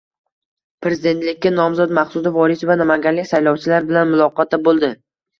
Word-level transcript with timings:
Prezidentlikka 0.83 1.49
nomzod 1.57 1.91
Maqsuda 1.97 2.31
Vorisova 2.37 2.77
namanganlik 2.79 3.27
saylovchilar 3.33 3.85
bilan 3.91 4.09
muloqotda 4.15 4.61
bo‘ldi 4.69 4.91